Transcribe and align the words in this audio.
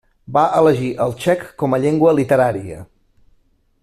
Va 0.35 0.43
elegir 0.59 0.87
el 1.05 1.13
txec 1.19 1.43
com 1.63 1.77
a 1.79 1.81
llengua 1.83 2.17
literària. 2.21 2.81